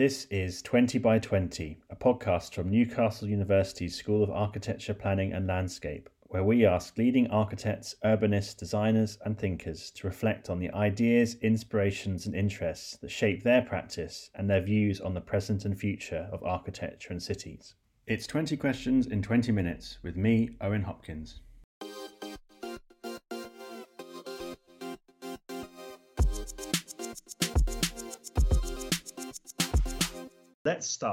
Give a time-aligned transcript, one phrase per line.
[0.00, 5.46] This is 20 by 20, a podcast from Newcastle University's School of Architecture, Planning and
[5.46, 11.36] Landscape, where we ask leading architects, urbanists, designers, and thinkers to reflect on the ideas,
[11.42, 16.30] inspirations, and interests that shape their practice and their views on the present and future
[16.32, 17.74] of architecture and cities.
[18.06, 21.40] It's 20 questions in 20 minutes with me, Owen Hopkins.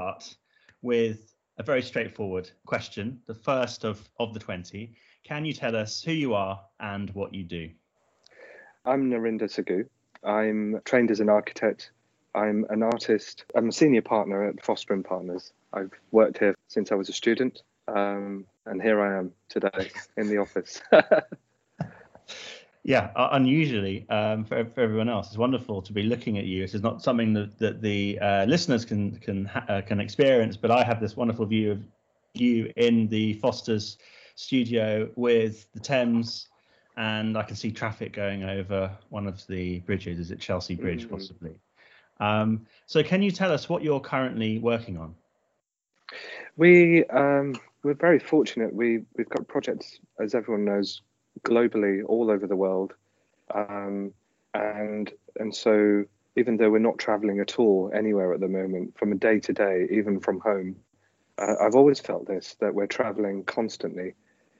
[0.08, 0.36] Start
[0.80, 4.94] with a very straightforward question, the first of, of the 20.
[5.22, 7.68] Can you tell us who you are and what you do?
[8.86, 9.86] I'm Narinder Sagoo.
[10.24, 11.90] I'm trained as an architect.
[12.34, 13.44] I'm an artist.
[13.54, 15.52] I'm a senior partner at Foster and Partners.
[15.74, 20.28] I've worked here since I was a student, um, and here I am today in
[20.28, 20.80] the office.
[22.84, 26.62] yeah, unusually um, for, for everyone else, it's wonderful to be looking at you.
[26.62, 30.70] This is not something that, that the uh, listeners can can uh, can experience, but
[30.70, 31.82] I have this wonderful view of
[32.34, 33.98] you in the Foster's
[34.36, 36.48] studio with the Thames,
[36.96, 40.18] and I can see traffic going over one of the bridges.
[40.18, 41.14] Is it Chelsea Bridge, mm-hmm.
[41.14, 41.60] possibly?
[42.20, 45.14] Um, so, can you tell us what you're currently working on?
[46.56, 48.74] We um, we're very fortunate.
[48.74, 51.02] We we've got projects, as everyone knows,
[51.44, 52.94] globally, all over the world,
[53.54, 54.12] um,
[54.54, 56.04] and and so
[56.36, 59.52] even though we're not traveling at all anywhere at the moment, from a day to
[59.52, 60.76] day, even from home,
[61.38, 64.14] uh, I've always felt this that we're traveling constantly.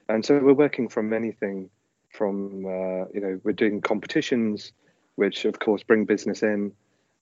[0.09, 1.69] And so we're working from anything
[2.09, 4.71] from uh, you know we're doing competitions
[5.15, 6.71] which of course bring business in.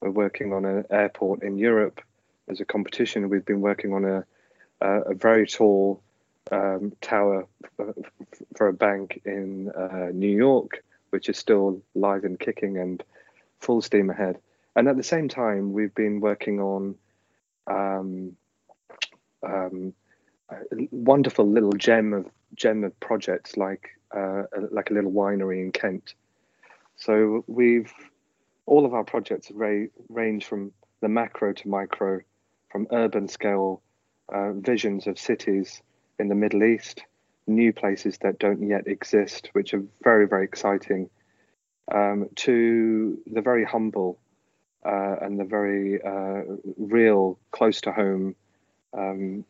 [0.02, 2.00] We're working on an airport in europe
[2.48, 3.30] as a competition.
[3.30, 4.24] We've been working on a
[4.82, 6.02] a, a very tall
[6.52, 7.48] um, tower
[8.56, 13.04] for a bank in uh, new york which is still live and kicking and
[13.60, 14.38] full steam ahead
[14.76, 16.96] and at the same time we've been working on
[17.68, 18.36] um,
[19.44, 19.94] um,
[20.92, 22.26] wonderful little gem of
[22.56, 26.14] gem of projects like uh, like a little winery in Kent.
[26.96, 27.92] So we've
[28.66, 30.72] all of our projects ra- range from
[31.02, 32.22] the macro to micro,
[32.70, 33.82] from urban scale
[34.30, 35.82] uh, visions of cities
[36.20, 37.04] in the Middle East,
[37.46, 41.10] new places that don't yet exist, which are very very exciting,
[41.94, 44.20] um, to the very humble
[44.86, 46.42] uh, and the very uh,
[46.78, 48.36] real, close to home
[48.98, 49.46] um,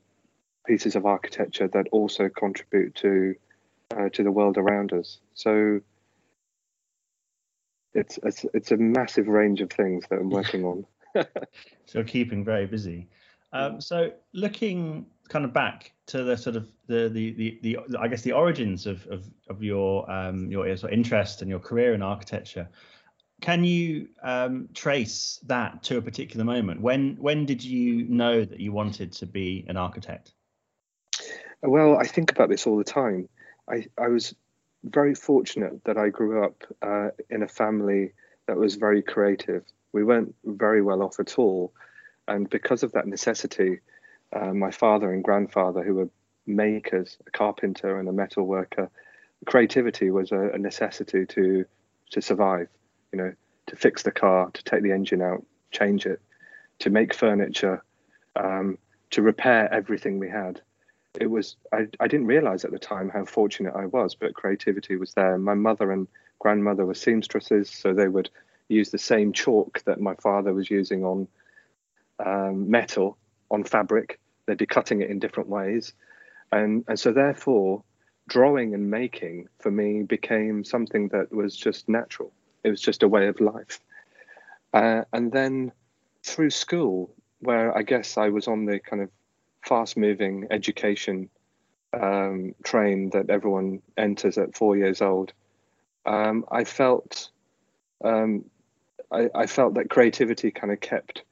[0.65, 3.35] pieces of architecture that also contribute to
[3.95, 5.19] uh, to the world around us.
[5.33, 5.79] So
[7.93, 10.85] it's, it's it's a massive range of things that I'm working on.
[11.85, 13.07] so keeping very busy.
[13.53, 18.07] Um, so looking kind of back to the sort of the the the, the I
[18.07, 21.93] guess the origins of of, of your um, your sort of interest and your career
[21.93, 22.67] in architecture.
[23.39, 26.81] Can you um, trace that to a particular moment?
[26.81, 30.33] When when did you know that you wanted to be an architect?
[31.61, 33.29] Well, I think about this all the time.
[33.69, 34.35] I, I was
[34.83, 38.13] very fortunate that I grew up uh, in a family
[38.47, 39.63] that was very creative.
[39.91, 41.73] We weren't very well off at all.
[42.27, 43.79] And because of that necessity,
[44.33, 46.09] uh, my father and grandfather, who were
[46.45, 48.89] makers, a carpenter and a metal worker,
[49.45, 51.65] creativity was a, a necessity to
[52.11, 52.67] to survive.
[53.11, 53.33] You know,
[53.67, 56.21] to fix the car, to take the engine out, change it,
[56.79, 57.83] to make furniture,
[58.35, 58.77] um,
[59.11, 60.61] to repair everything we had
[61.19, 64.95] it was I, I didn't realize at the time how fortunate I was, but creativity
[64.95, 65.37] was there.
[65.37, 66.07] My mother and
[66.39, 68.29] grandmother were seamstresses, so they would
[68.69, 71.27] use the same chalk that my father was using on
[72.23, 73.17] um, metal,
[73.51, 74.19] on fabric.
[74.45, 75.93] They'd be cutting it in different ways,
[76.51, 77.83] and and so therefore,
[78.27, 82.31] drawing and making for me became something that was just natural.
[82.63, 83.79] It was just a way of life,
[84.73, 85.71] uh, and then
[86.23, 89.09] through school, where I guess I was on the kind of
[89.65, 91.29] fast moving education
[91.93, 95.33] um, train that everyone enters at four years old,
[96.05, 97.29] um, I felt
[98.03, 98.45] um,
[99.11, 101.23] I, I, felt that creativity kind of kept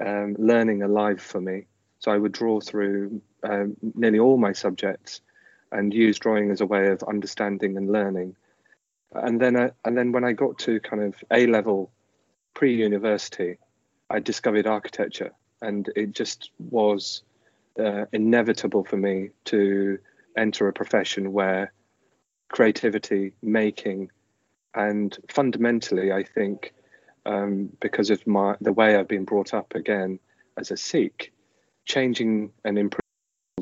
[0.00, 1.66] um, learning alive for me.
[1.98, 5.20] So I would draw through um, nearly all my subjects
[5.72, 8.36] and use drawing as a way of understanding and learning.
[9.12, 11.90] And then, I, and then when I got to kind of A level,
[12.54, 13.58] pre-university,
[14.10, 15.32] I discovered architecture,
[15.62, 17.22] and it just was
[17.78, 19.98] uh, inevitable for me to
[20.36, 21.72] enter a profession where
[22.48, 24.10] creativity, making,
[24.74, 26.74] and fundamentally, I think,
[27.26, 30.18] um, because of my the way I've been brought up again
[30.56, 31.32] as a Sikh,
[31.84, 33.00] changing and improving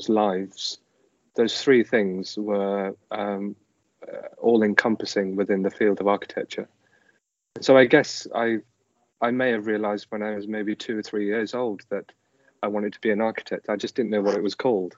[0.08, 0.78] lives.
[1.36, 3.56] Those three things were um,
[4.06, 6.68] uh, all encompassing within the field of architecture.
[7.60, 8.58] So I guess I
[9.20, 12.12] I may have realized when I was maybe two or three years old that
[12.62, 13.68] I wanted to be an architect.
[13.68, 14.96] I just didn't know what it was called.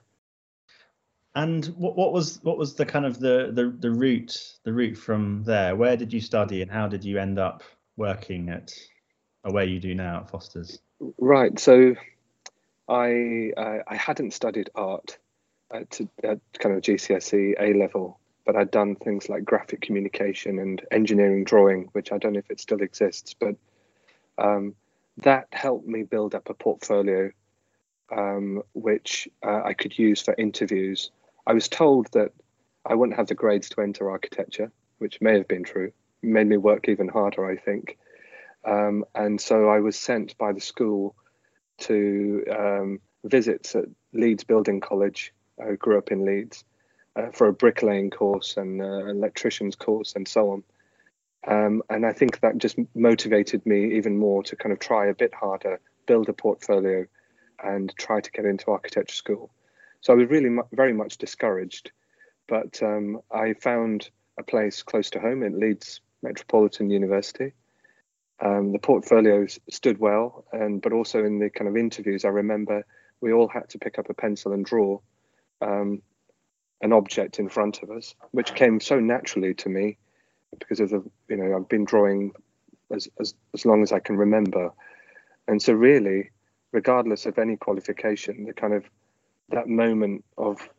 [1.35, 4.97] And what, what was what was the kind of the, the the route the route
[4.97, 5.75] from there?
[5.75, 7.63] Where did you study, and how did you end up
[7.97, 8.71] working at
[9.43, 10.79] where you do now at Foster's?
[11.17, 11.57] Right.
[11.59, 11.95] So
[12.87, 15.17] I uh, I hadn't studied art
[15.71, 20.81] at, at kind of GCSE A level, but I'd done things like graphic communication and
[20.91, 23.55] engineering drawing, which I don't know if it still exists, but
[24.37, 24.75] um,
[25.17, 27.31] that helped me build up a portfolio
[28.15, 31.09] um, which uh, I could use for interviews
[31.47, 32.31] I was told that
[32.85, 35.91] I wouldn't have the grades to enter architecture, which may have been true.
[36.25, 37.97] Made me work even harder, I think.
[38.65, 41.15] Um, and so I was sent by the school
[41.81, 45.33] to um, visits at Leeds Building College.
[45.59, 46.63] I grew up in Leeds
[47.15, 50.63] uh, for a bricklaying course and uh, electrician's course and so on.
[51.47, 55.13] Um, and I think that just motivated me even more to kind of try a
[55.13, 57.05] bit harder, build a portfolio,
[57.63, 59.51] and try to get into architecture school.
[60.01, 61.91] So I was really mu- very much discouraged,
[62.47, 67.53] but um, I found a place close to home in Leeds Metropolitan University.
[68.41, 72.85] Um, the portfolio stood well, and but also in the kind of interviews, I remember
[73.21, 74.99] we all had to pick up a pencil and draw
[75.61, 76.01] um,
[76.81, 79.97] an object in front of us, which came so naturally to me
[80.59, 82.31] because of the you know I've been drawing
[82.93, 84.71] as as as long as I can remember,
[85.47, 86.31] and so really,
[86.73, 88.85] regardless of any qualification, the kind of
[89.49, 90.69] that moment of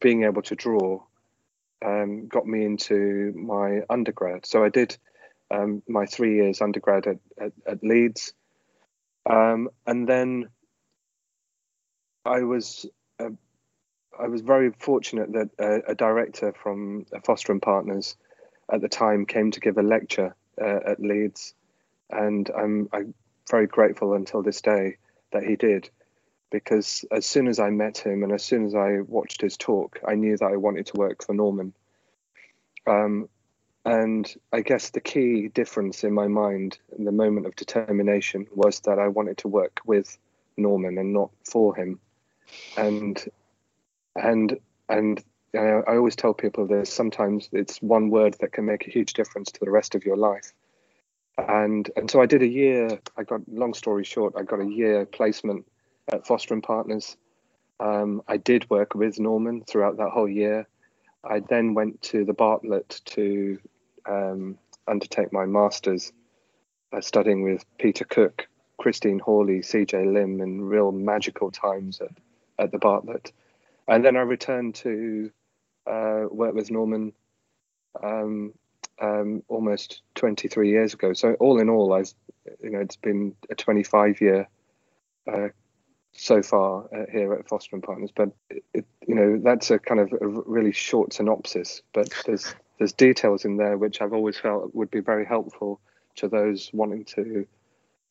[0.00, 1.02] being able to draw
[1.84, 4.46] um, got me into my undergrad.
[4.46, 4.96] So I did
[5.50, 8.32] um, my three years undergrad at, at, at Leeds.
[9.28, 10.48] Um, and then
[12.24, 12.86] I was
[13.20, 13.30] uh,
[14.18, 18.16] I was very fortunate that a, a, director from Foster and Partners
[18.72, 21.54] at the time came to give a lecture uh, at Leeds,
[22.10, 23.14] and I'm, I'm
[23.50, 24.96] very grateful until this day
[25.32, 25.90] that he did
[26.54, 29.98] because as soon as I met him and as soon as I watched his talk,
[30.06, 31.74] I knew that I wanted to work for Norman.
[32.86, 33.28] Um,
[33.84, 38.78] and I guess the key difference in my mind in the moment of determination was
[38.80, 40.16] that I wanted to work with
[40.56, 41.98] Norman and not for him.
[42.76, 43.20] And
[44.14, 44.56] and
[44.88, 45.24] and
[45.54, 49.50] I always tell people this sometimes it's one word that can make a huge difference
[49.50, 50.52] to the rest of your life.
[51.36, 54.70] And and so I did a year, I got long story short, I got a
[54.70, 55.66] year placement
[56.12, 57.16] at Foster and Partners.
[57.80, 60.66] Um, I did work with Norman throughout that whole year.
[61.24, 63.58] I then went to the Bartlett to
[64.06, 66.12] um, undertake my master's,
[66.92, 68.46] uh, studying with Peter Cook,
[68.78, 72.10] Christine Hawley, CJ Lim, in real magical times at,
[72.58, 73.32] at the Bartlett.
[73.88, 75.30] And then I returned to
[75.86, 77.12] uh, work with Norman
[78.02, 78.52] um,
[79.00, 81.12] um, almost 23 years ago.
[81.12, 82.04] So all in all, I,
[82.62, 84.48] you know, it's been a 25 year
[85.30, 85.48] uh,
[86.16, 88.10] so far uh, here at Foster and Partners.
[88.14, 88.30] But
[88.72, 91.82] it, you know that's a kind of a really short synopsis.
[91.92, 95.80] But there's there's details in there which I've always felt would be very helpful
[96.16, 97.46] to those wanting to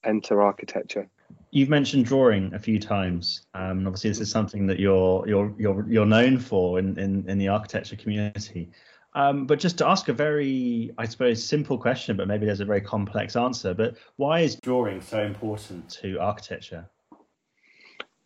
[0.04, 1.08] enter architecture.
[1.52, 3.46] You've mentioned drawing a few times.
[3.54, 7.38] Um, obviously, this is something that you're you're you're you're known for in in, in
[7.38, 8.70] the architecture community.
[9.16, 12.66] Um, but just to ask a very, I suppose, simple question, but maybe there's a
[12.66, 13.74] very complex answer.
[13.76, 16.90] But why is drawing so important to architecture?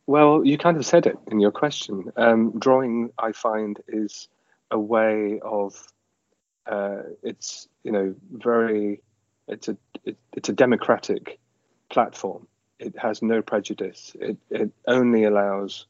[0.07, 2.11] Well, you kind of said it in your question.
[2.15, 4.29] Um, drawing, I find, is
[4.71, 5.75] a way of
[6.65, 9.01] uh, it's you know very
[9.47, 11.39] it's a it, it's a democratic
[11.89, 12.47] platform.
[12.79, 14.13] It has no prejudice.
[14.19, 15.85] It it only allows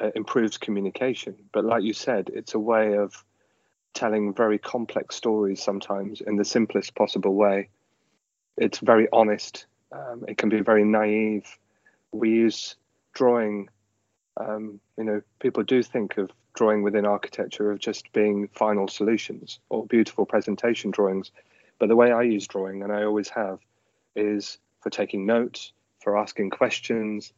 [0.00, 1.34] uh, improves communication.
[1.50, 3.24] But like you said, it's a way of
[3.94, 7.70] telling very complex stories sometimes in the simplest possible way.
[8.58, 9.66] It's very honest.
[9.90, 11.46] Um, it can be very naive.
[12.12, 12.76] We use
[13.14, 13.68] drawing,
[14.36, 19.58] um, you know, people do think of drawing within architecture of just being final solutions
[19.68, 21.30] or beautiful presentation drawings.
[21.78, 23.58] But the way I use drawing, and I always have,
[24.14, 27.32] is for taking notes, for asking questions,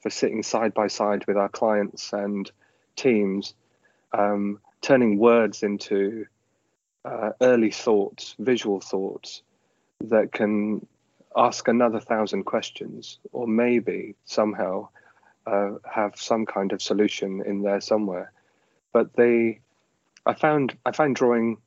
[0.00, 2.50] for sitting side by side with our clients and
[2.96, 3.54] teams,
[4.12, 6.26] um, turning words into
[7.04, 9.42] uh, early thoughts, visual thoughts
[10.02, 10.86] that can
[11.36, 14.88] ask another thousand questions, or maybe somehow
[15.46, 18.32] uh, have some kind of solution in there somewhere.
[18.92, 19.60] But they,
[20.26, 21.58] I found I find drawing,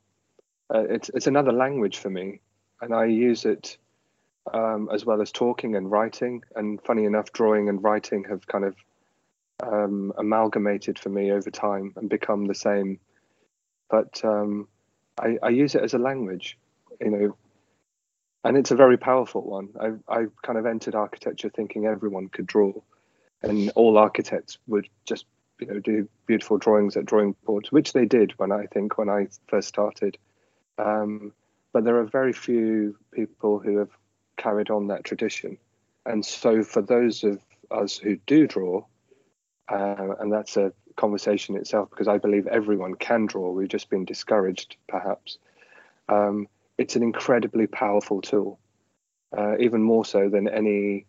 [0.74, 2.42] uh, it's it's another language for me,
[2.82, 3.78] and I use it
[4.54, 6.44] um, as well as talking and writing.
[6.56, 8.76] And funny enough, drawing and writing have kind of
[9.62, 13.00] um, amalgamated for me over time and become the same.
[13.90, 14.68] But um,
[15.18, 16.58] I, I use it as a language.
[17.00, 17.38] You know,
[18.44, 19.70] and it's a very powerful one.
[19.80, 22.74] I I kind of entered architecture thinking everyone could draw,
[23.44, 25.26] and all architects would just
[25.60, 29.10] you know do beautiful drawings at drawing boards, which they did when I think when
[29.10, 30.18] I first started.
[30.78, 31.34] Um,
[31.72, 33.90] but there are very few people who have
[34.38, 35.58] carried on that tradition,
[36.06, 37.40] and so for those of
[37.72, 38.84] us who do draw,
[39.70, 43.52] uh, and that's a conversation itself because I believe everyone can draw.
[43.52, 45.38] We've just been discouraged, perhaps.
[46.10, 46.48] Um,
[46.78, 48.60] it's an incredibly powerful tool,
[49.36, 51.06] uh, even more so than any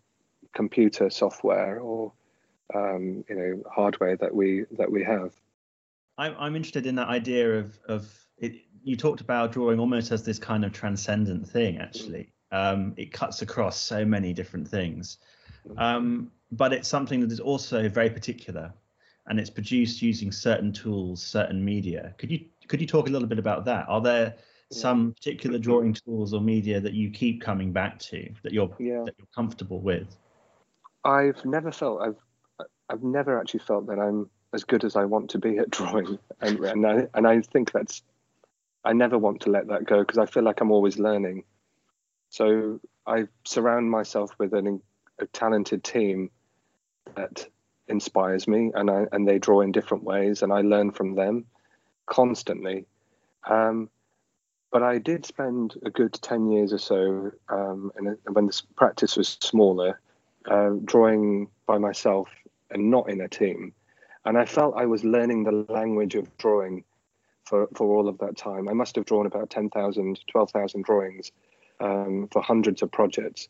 [0.53, 2.13] computer software or
[2.73, 5.33] um, you know hardware that we that we have.
[6.17, 8.53] I'm I'm interested in that idea of of it.
[8.83, 11.77] You talked about drawing almost as this kind of transcendent thing.
[11.77, 15.17] Actually, um, it cuts across so many different things,
[15.77, 18.73] um, but it's something that is also very particular,
[19.27, 22.15] and it's produced using certain tools, certain media.
[22.17, 23.85] Could you could you talk a little bit about that?
[23.87, 24.35] Are there
[24.71, 29.03] some particular drawing tools or media that you keep coming back to that you're yeah.
[29.05, 30.17] that you're comfortable with?
[31.03, 32.24] I've never felt I've
[32.89, 36.19] I've never actually felt that I'm as good as I want to be at drawing,
[36.41, 38.01] and and I and I think that's
[38.83, 41.43] I never want to let that go because I feel like I'm always learning.
[42.29, 44.81] So I surround myself with an,
[45.19, 46.29] a talented team
[47.15, 47.47] that
[47.87, 51.45] inspires me, and I and they draw in different ways, and I learn from them
[52.05, 52.85] constantly.
[53.47, 53.89] Um,
[54.71, 59.15] but I did spend a good 10 years or so um, a, when the practice
[59.15, 60.01] was smaller,
[60.49, 62.27] uh, drawing by myself
[62.71, 63.73] and not in a team.
[64.25, 66.83] And I felt I was learning the language of drawing
[67.43, 68.67] for, for all of that time.
[68.67, 71.31] I must have drawn about 10,000, 12,000 drawings
[71.79, 73.47] um, for hundreds of projects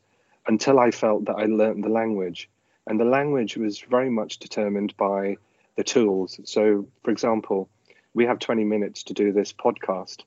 [0.47, 2.49] until I felt that I learned the language.
[2.87, 5.37] And the language was very much determined by
[5.75, 6.39] the tools.
[6.43, 7.69] So, for example,
[8.13, 10.23] we have 20 minutes to do this podcast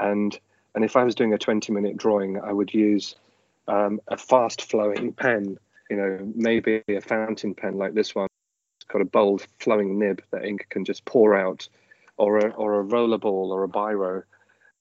[0.00, 0.38] and
[0.74, 3.16] and if I was doing a 20 minute drawing, I would use
[3.68, 5.58] um, a fast flowing pen,
[5.90, 8.28] you know, maybe a fountain pen like this one.
[8.78, 11.68] It's got a bold flowing nib that ink can just pour out,
[12.16, 14.22] or a, or a rollerball or a biro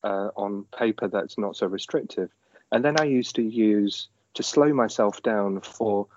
[0.03, 2.29] uh, on paper that's not so restrictive.
[2.71, 6.07] And then I used to use to slow myself down for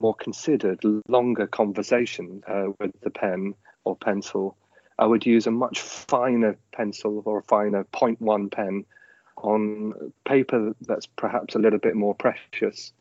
[0.00, 4.56] more considered, longer conversation uh, with the pen or pencil
[5.00, 8.84] I would use a much finer pencil or a finer 0.1 pen
[9.38, 12.92] on paper that's perhaps a little bit more precious.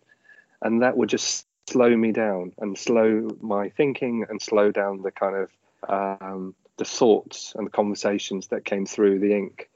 [0.61, 5.11] And that would just slow me down and slow my thinking and slow down the
[5.11, 9.69] kind of um, the thoughts and the conversations that came through the ink.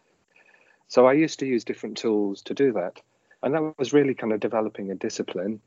[0.87, 2.99] So I used to use different tools to do that.
[3.41, 5.59] And that was really kind of developing a discipline.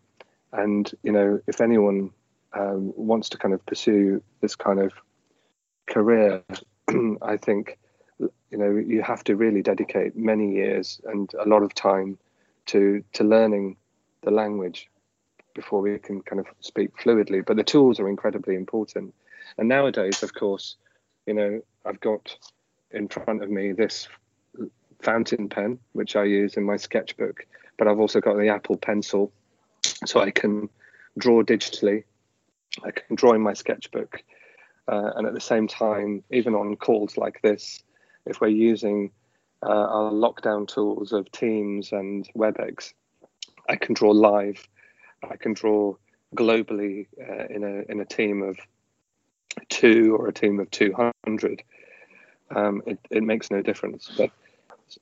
[0.52, 2.10] And, you know, if anyone
[2.52, 4.92] um, wants to kind of pursue this kind of
[5.86, 6.42] career,
[7.22, 7.78] I think
[8.18, 12.18] you know you have to really dedicate many years and a lot of time
[12.66, 13.76] to to learning
[14.22, 14.88] the language
[15.56, 17.44] before we can kind of speak fluidly.
[17.44, 19.12] But the tools are incredibly important.
[19.58, 20.76] And nowadays, of course,
[21.26, 22.36] you know, I've got
[22.92, 24.06] in front of me this
[25.02, 27.44] fountain pen, which I use in my sketchbook,
[27.76, 29.32] but I've also got the Apple Pencil,
[30.04, 30.68] so I can
[31.18, 32.04] draw digitally.
[32.84, 34.22] I can draw in my sketchbook
[34.88, 37.82] uh, and at the same time, even on calls like this,
[38.24, 39.10] if we're using
[39.62, 42.92] uh, our lockdown tools of Teams and WebEx,
[43.68, 44.66] I can draw live.
[45.22, 45.96] I can draw
[46.34, 48.58] globally uh, in a in a team of
[49.68, 51.62] two or a team of 200.
[52.54, 54.10] Um, it, it makes no difference.
[54.16, 54.30] But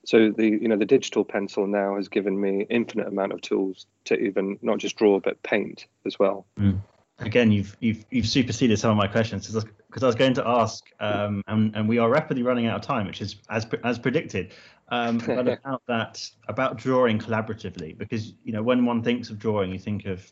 [0.04, 3.87] so the you know the digital pencil now has given me infinite amount of tools
[4.04, 6.47] to even not just draw but paint as well.
[6.59, 6.80] Mm
[7.18, 10.85] again, you've you've you've superseded some of my questions because I was going to ask,
[11.00, 14.52] um, and and we are rapidly running out of time, which is as as predicted.
[14.88, 19.73] Um, but about that, about drawing collaboratively, because you know when one thinks of drawing,
[19.73, 20.30] you think of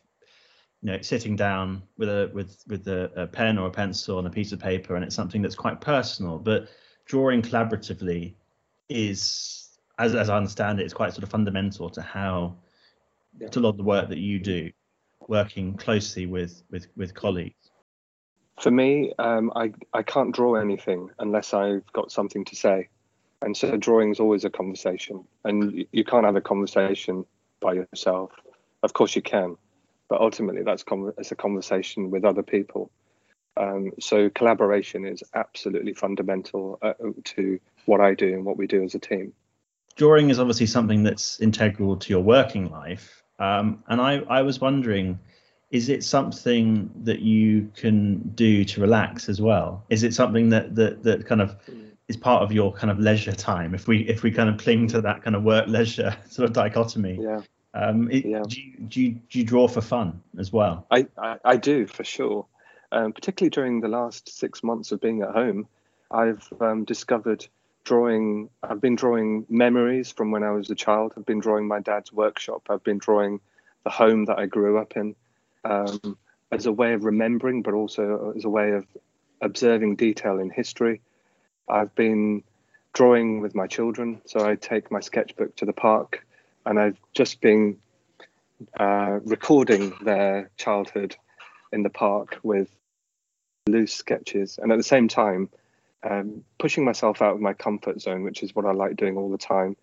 [0.81, 4.27] you know sitting down with a with with a, a pen or a pencil and
[4.27, 6.37] a piece of paper, and it's something that's quite personal.
[6.37, 6.67] But
[7.05, 8.33] drawing collaboratively
[8.89, 12.57] is, as as I understand it, is quite sort of fundamental to how
[13.39, 13.47] yeah.
[13.47, 14.71] to a lot of the work that you do
[15.29, 17.71] working closely with with with colleagues?
[18.61, 22.89] For me, um, I I can't draw anything unless I've got something to say,
[23.41, 27.25] and so drawing is always a conversation, and you can't have a conversation
[27.59, 28.31] by yourself.
[28.83, 29.57] Of course you can,
[30.09, 32.91] but ultimately that's con- it's a conversation with other people.
[33.55, 36.93] Um, so collaboration is absolutely fundamental uh,
[37.35, 39.33] to what I do and what we do as a team.
[39.95, 43.22] Drawing is obviously something that's integral to your working life.
[43.39, 45.19] Um, and I, I was wondering,
[45.71, 49.83] is it something that you can do to relax as well?
[49.89, 51.55] Is it something that that that kind of
[52.07, 53.73] is part of your kind of leisure time?
[53.73, 56.53] If we if we kind of cling to that kind of work leisure sort of
[56.53, 57.41] dichotomy, yeah.
[57.75, 58.43] Um, it, yeah.
[58.47, 60.85] do, you, do, you, do you draw for fun as well?
[60.91, 62.45] I, I, I do for sure.
[62.91, 65.67] Um, particularly during the last six months of being at home,
[66.11, 67.47] I've um, discovered
[67.83, 68.49] drawing.
[68.61, 71.13] I've been drawing memories from when I was a child.
[71.17, 72.67] I've been drawing my dad's workshop.
[72.69, 73.39] I've been drawing
[73.83, 75.15] the home that I grew up in
[75.63, 76.17] um,
[76.51, 78.85] as a way of remembering, but also as a way of
[79.41, 81.01] observing detail in history.
[81.67, 82.43] I've been
[82.93, 86.25] drawing with my children, so I take my sketchbook to the park,
[86.65, 87.77] and I've just been
[88.79, 91.15] uh, recording their childhood
[91.71, 92.69] in the park with
[93.67, 95.49] loose sketches, and at the same time,
[96.03, 99.31] um, pushing myself out of my comfort zone, which is what I like doing all
[99.31, 99.75] the time.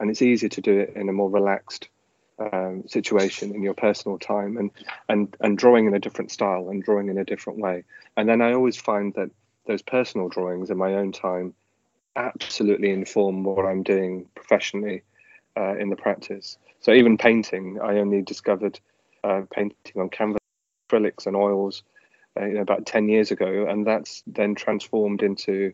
[0.00, 1.88] And it's easier to do it in a more relaxed
[2.38, 4.70] um, situation in your personal time, and
[5.08, 7.84] and and drawing in a different style and drawing in a different way.
[8.16, 9.30] And then I always find that
[9.66, 11.54] those personal drawings in my own time
[12.16, 15.02] absolutely inform what I'm doing professionally
[15.56, 16.58] uh, in the practice.
[16.80, 18.78] So even painting, I only discovered
[19.24, 20.40] uh, painting on canvas,
[20.88, 21.82] acrylics, and oils
[22.46, 25.72] you know, about 10 years ago, and that's then transformed into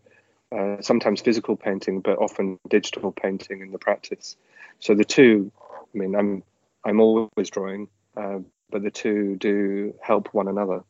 [0.52, 4.36] uh, sometimes physical painting, but often digital painting in the practice.
[4.78, 6.42] So the two, I mean, I'm
[6.84, 8.38] I'm always drawing, uh,
[8.70, 10.84] but the two do help one another.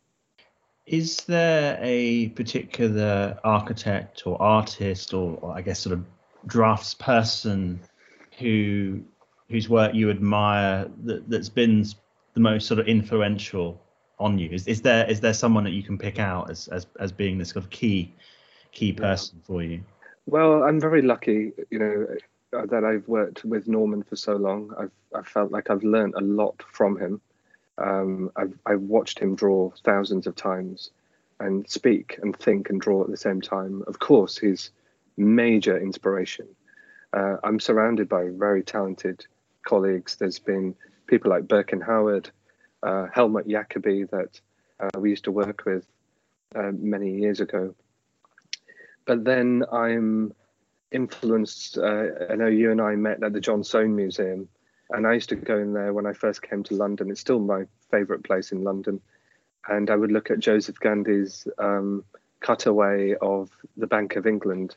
[0.86, 6.04] Is there a particular architect or artist, or, or I guess sort of
[6.46, 7.80] drafts person
[8.38, 9.02] who
[9.48, 11.86] whose work you admire that, that's been
[12.34, 13.80] the most sort of influential
[14.24, 14.48] on you?
[14.50, 17.38] Is, is there is there someone that you can pick out as as, as being
[17.38, 18.12] this sort of key
[18.72, 19.46] key person yeah.
[19.46, 19.84] for you?
[20.26, 22.06] Well, I'm very lucky, you know,
[22.50, 24.72] that I've worked with Norman for so long.
[24.78, 27.20] I've I felt like I've learned a lot from him.
[27.78, 30.90] Um, I've, I've watched him draw thousands of times
[31.40, 33.82] and speak and think and draw at the same time.
[33.86, 34.70] Of course, he's
[35.16, 36.48] major inspiration.
[37.12, 39.26] Uh, I'm surrounded by very talented
[39.64, 40.16] colleagues.
[40.16, 40.74] There's been
[41.06, 42.30] people like Birkin Haward,
[42.84, 44.40] uh, Helmut Jacoby that
[44.78, 45.84] uh, we used to work with
[46.54, 47.74] uh, many years ago.
[49.06, 50.32] But then I'm
[50.92, 51.78] influenced.
[51.78, 54.48] Uh, I know you and I met at the John Soane Museum
[54.90, 57.10] and I used to go in there when I first came to London.
[57.10, 59.00] It's still my favourite place in London.
[59.66, 62.04] And I would look at Joseph Gandy's um,
[62.40, 64.76] cutaway of the Bank of England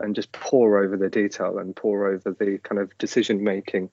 [0.00, 3.90] and just pore over the detail and pore over the kind of decision making,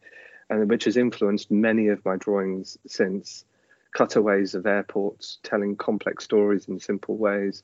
[0.61, 3.45] and which has influenced many of my drawings since.
[3.93, 7.61] Cutaways of airports, telling complex stories in simple ways.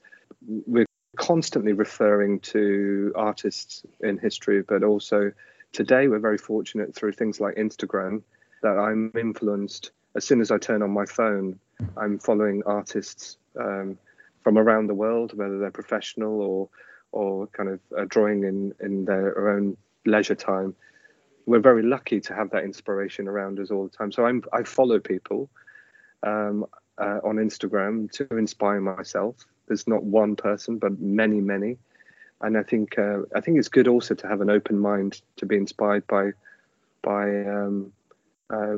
[0.48, 0.86] We're
[1.18, 5.32] constantly referring to artists in history, but also
[5.72, 8.24] Today, we're very fortunate through things like Instagram
[8.64, 9.92] that I'm influenced.
[10.16, 11.60] As soon as I turn on my phone,
[11.96, 13.98] I'm following artists um,
[14.44, 16.70] from around the world, whether they're professional or
[17.12, 20.76] or kind of uh, drawing in in their own leisure time.
[21.50, 24.12] We're very lucky to have that inspiration around us all the time.
[24.12, 25.50] So I'm I follow people
[26.24, 26.66] um,
[26.98, 29.36] uh, on Instagram to inspire myself.
[29.68, 31.78] There's not one person, but many, many
[32.42, 35.46] and I think uh, I think it's good also to have an open mind to
[35.46, 36.32] be inspired by
[37.02, 37.92] by um,
[38.50, 38.78] uh,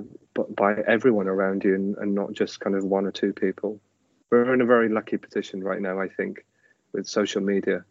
[0.55, 3.79] by everyone around you and, and, not just kind of one or two people.
[4.29, 6.45] We're in a very lucky position right now, I think,
[6.91, 7.85] with social media.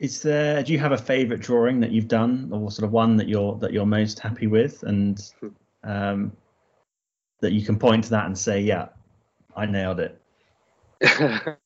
[0.00, 0.62] Is there?
[0.62, 3.56] Do you have a favourite drawing that you've done, or sort of one that you're
[3.58, 5.22] that you're most happy with, and
[5.84, 6.32] um,
[7.40, 8.88] that you can point to that and say, "Yeah,
[9.54, 10.20] I nailed it."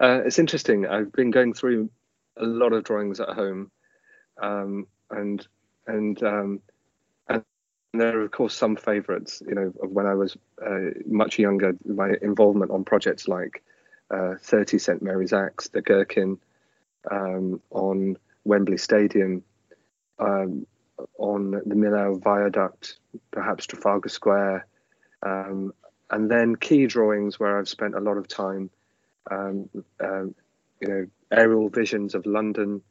[0.00, 0.86] Uh, it's interesting.
[0.86, 1.90] I've been going through
[2.38, 3.70] a lot of drawings at home,
[4.40, 5.46] um, and
[5.86, 6.60] and um,
[7.28, 7.44] and
[7.92, 9.42] there are of course some favourites.
[9.46, 13.62] You know, of when I was uh, much younger, my involvement on projects like
[14.10, 16.38] uh, 30 St Mary's Axe, the Gherkin,
[17.10, 19.42] um, on Wembley Stadium,
[20.18, 20.66] um,
[21.18, 22.98] on the Millau Viaduct,
[23.30, 24.66] perhaps Trafalgar Square,
[25.22, 25.72] um,
[26.10, 28.70] and then key drawings where I've spent a lot of time
[29.30, 29.68] um,
[30.02, 30.34] um,
[30.80, 32.82] you know, aerial visions of London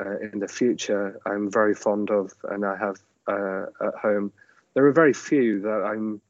[0.00, 1.20] uh, in the future.
[1.26, 4.32] I'm very fond of, and I have uh, at home.
[4.74, 6.20] There are very few that I'm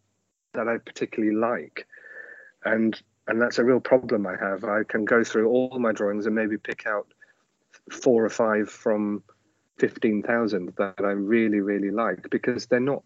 [0.54, 1.86] that I particularly like,
[2.64, 4.64] and and that's a real problem I have.
[4.64, 7.06] I can go through all my drawings and maybe pick out
[7.90, 9.22] four or five from
[9.78, 13.02] fifteen thousand that I really really like because they're not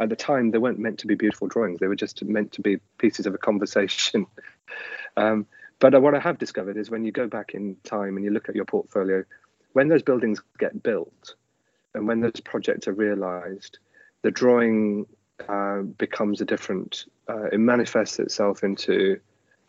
[0.00, 2.60] at the time they weren't meant to be beautiful drawings they were just meant to
[2.60, 4.26] be pieces of a conversation
[5.16, 5.46] um,
[5.82, 8.48] but what I have discovered is when you go back in time and you look
[8.48, 9.24] at your portfolio,
[9.72, 11.34] when those buildings get built
[11.92, 13.80] and when those projects are realized,
[14.22, 15.06] the drawing
[15.48, 19.18] uh, becomes a different, uh, it manifests itself into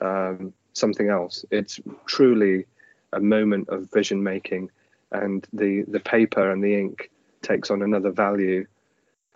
[0.03, 1.45] um, something else.
[1.51, 2.65] It's truly
[3.13, 4.69] a moment of vision making,
[5.11, 7.09] and the, the paper and the ink
[7.41, 8.65] takes on another value.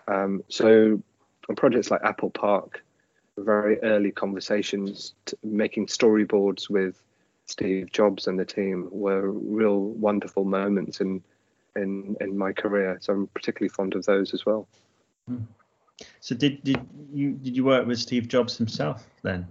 [0.08, 1.02] Um, so
[1.50, 2.84] on projects like Apple Park,
[3.38, 7.02] very early conversations, making storyboards with
[7.46, 11.24] Steve Jobs and the team were real wonderful moments in
[11.76, 12.98] in in my career.
[13.00, 14.68] So I'm particularly fond of those as well.
[15.28, 15.44] Hmm.
[16.20, 16.80] So did did
[17.14, 19.48] you did you work with Steve Jobs himself then?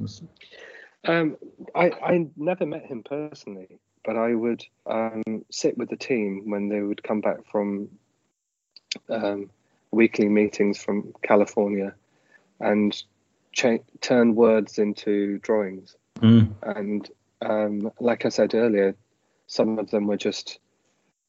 [1.05, 1.37] Um,
[1.75, 6.69] I I never met him personally, but I would um, sit with the team when
[6.69, 7.89] they would come back from
[9.09, 9.51] um,
[9.91, 11.95] weekly meetings from California
[12.61, 13.03] and
[13.53, 15.97] cha- turn words into drawings.
[16.21, 16.53] Mm.
[16.63, 17.11] And
[17.43, 18.97] um, like I said earlier,
[19.47, 20.59] some of them were just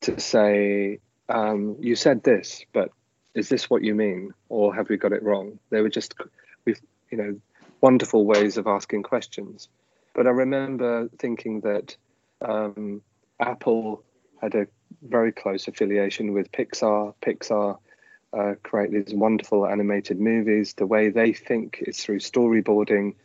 [0.02, 1.00] to say,
[1.30, 2.92] um, "You said this, but
[3.34, 6.16] is this what you mean, or have we got it wrong?" They were just,
[6.66, 7.40] we've, you know,
[7.82, 9.70] wonderful ways of asking questions.
[10.13, 11.96] But I remember thinking that
[12.42, 13.02] um,
[13.40, 14.04] Apple
[14.42, 14.68] had a
[15.02, 17.13] very close affiliation with Pixar.
[17.22, 17.78] Pixar
[18.34, 20.74] uh, create these wonderful animated movies.
[20.74, 23.16] The way they think is through storyboarding,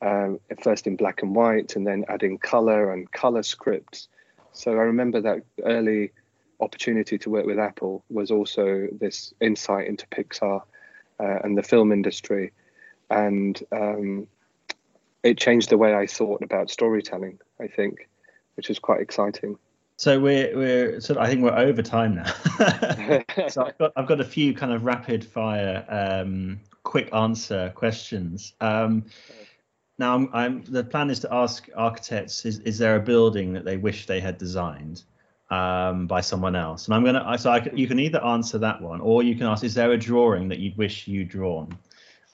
[0.00, 4.08] um, first in black and white, and then adding color and color scripts.
[4.52, 6.12] So I remember that early
[6.60, 10.62] opportunity to work with Apple was also this insight into Pixar
[11.20, 12.52] uh, and the film industry,
[13.10, 14.26] and um,
[15.22, 17.38] it changed the way I thought about storytelling.
[17.60, 18.08] I think,
[18.54, 19.58] which is quite exciting.
[19.96, 22.32] So we're we're so I think we're over time now.
[23.48, 28.52] so I've got I've got a few kind of rapid fire, um, quick answer questions.
[28.60, 29.06] Um,
[29.98, 33.64] now I'm, I'm, the plan is to ask architects: is, is there a building that
[33.64, 35.02] they wish they had designed
[35.50, 36.86] um, by someone else?
[36.86, 39.64] And I'm gonna so I, you can either answer that one, or you can ask:
[39.64, 41.76] is there a drawing that you'd wish you'd drawn?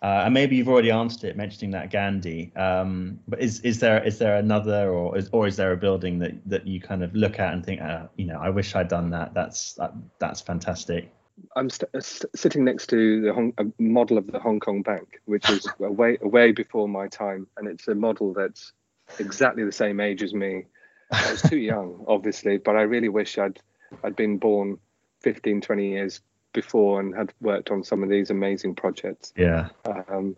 [0.02, 2.54] Uh, and maybe you've already answered it, mentioning that Gandy.
[2.56, 6.18] Um, but is is there is there another, or is or is there a building
[6.18, 8.88] that that you kind of look at and think, uh, you know, I wish I'd
[8.88, 9.32] done that.
[9.32, 11.10] That's that, that's fantastic.
[11.56, 15.20] I'm st- uh, sitting next to the Hong- a model of the Hong Kong Bank,
[15.24, 18.72] which is way way before my time, and it's a model that's
[19.18, 20.66] exactly the same age as me.
[21.10, 23.60] I was too young, obviously, but I really wish I'd
[24.02, 24.78] I'd been born
[25.22, 26.20] 15, 20 years
[26.54, 29.34] before and had worked on some of these amazing projects.
[29.36, 29.68] Yeah.
[29.84, 30.36] Um,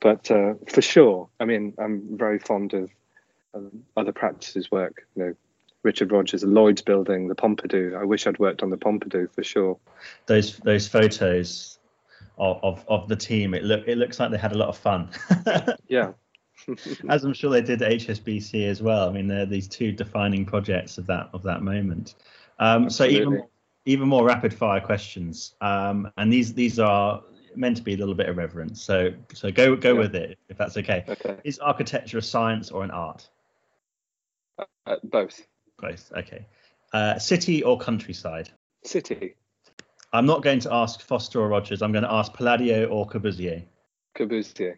[0.00, 2.90] but uh, for sure, I mean, I'm very fond of
[3.96, 5.06] other practices work.
[5.16, 5.34] You know,
[5.82, 7.98] Richard Rogers, the Lloyd's building, the Pompidou.
[7.98, 9.78] I wish I'd worked on the Pompidou for sure.
[10.26, 11.78] Those those photos
[12.38, 14.76] of, of, of the team, it look it looks like they had a lot of
[14.76, 15.08] fun.
[15.88, 16.12] yeah.
[17.08, 19.08] As I'm sure they did at HSBC as well.
[19.08, 22.14] I mean, they're these two defining projects of that of that moment.
[22.58, 23.42] Um, so even
[23.84, 25.54] even more rapid fire questions.
[25.60, 27.22] Um, and these these are
[27.54, 28.78] meant to be a little bit irreverent.
[28.78, 29.98] So so go go yeah.
[29.98, 31.04] with it if that's okay.
[31.08, 31.36] Okay.
[31.44, 33.28] Is architecture a science or an art?
[34.86, 35.46] Uh, both.
[35.78, 36.12] Both.
[36.16, 36.46] Okay.
[36.92, 38.50] Uh, city or countryside?
[38.84, 39.34] City.
[40.12, 41.80] I'm not going to ask Foster or Rogers.
[41.80, 43.64] I'm going to ask Palladio or Corbusier.
[44.14, 44.76] Corbusier.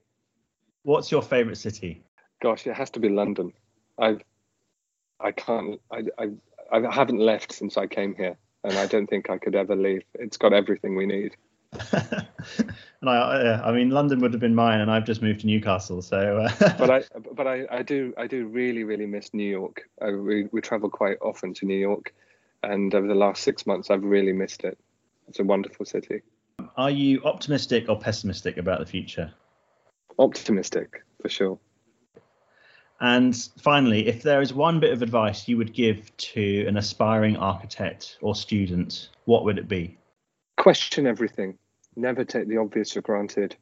[0.85, 2.05] What's your favourite city?
[2.41, 3.53] Gosh, it has to be London.
[3.99, 4.23] I've
[5.21, 6.31] I can't I, I
[6.73, 10.03] I haven't left since I came here and I don't think I could ever leave.
[10.15, 11.37] It's got everything we need.
[11.93, 16.03] and I, I mean, London would have been mine, and I've just moved to Newcastle.
[16.03, 16.75] So, uh...
[16.79, 19.83] but I, but I, I do, I do really, really miss New York.
[20.01, 22.15] I, we, we travel quite often to New York,
[22.63, 24.79] and over the last six months, I've really missed it.
[25.29, 26.23] It's a wonderful city.
[26.77, 29.33] Are you optimistic or pessimistic about the future?
[30.19, 31.59] Optimistic, for sure.
[33.01, 37.37] And finally, if there is one bit of advice you would give to an aspiring
[37.37, 39.99] architect or student, what would it be?
[40.57, 41.59] Question everything.
[41.97, 43.57] Never take the obvious for granted.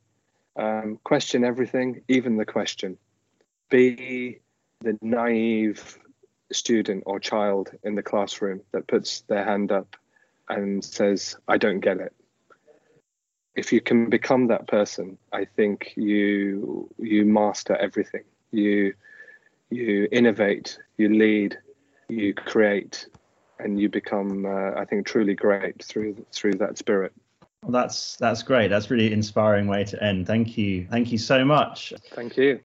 [0.57, 2.99] Um, question everything, even the question.
[3.71, 4.41] Be
[4.81, 5.99] the naive
[6.53, 9.97] student or child in the classroom that puts their hand up
[10.49, 12.13] and says, I don't get it.
[13.55, 18.25] If you can become that person, I think you you master everything.
[18.51, 18.95] You
[19.73, 21.59] you innovate, you lead,
[22.09, 23.07] you create,
[23.59, 27.13] and you become, uh, I think, truly great through through that spirit.
[27.63, 28.69] Well, that's that's great.
[28.69, 30.27] That's really inspiring way to end.
[30.27, 30.87] Thank you.
[30.91, 31.93] Thank you so much.
[32.15, 32.61] Thank you.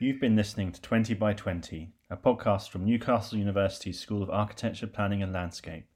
[0.00, 4.86] You've been listening to 20 by 20, a podcast from Newcastle University's School of Architecture,
[4.86, 5.86] Planning and Landscape.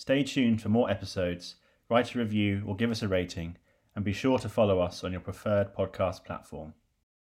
[0.00, 1.56] Stay tuned for more episodes,
[1.90, 3.58] write a review or give us a rating,
[3.94, 6.72] and be sure to follow us on your preferred podcast platform.